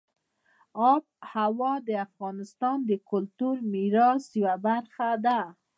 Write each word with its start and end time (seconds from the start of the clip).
آب 0.91 1.03
وهوا 1.21 1.73
د 1.87 1.89
افغانستان 2.07 2.77
د 2.89 2.91
کلتوري 3.09 3.61
میراث 3.73 4.23
یوه 4.39 4.55
برخه 4.67 5.09
ده. 5.25 5.39